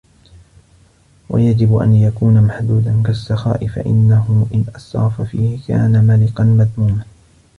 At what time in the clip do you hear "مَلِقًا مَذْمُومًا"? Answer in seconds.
6.07-7.03